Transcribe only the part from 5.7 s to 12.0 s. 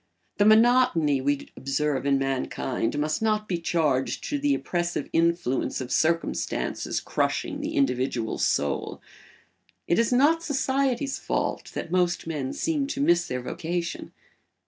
of circumstances crushing the individual soul. It is not society's fault that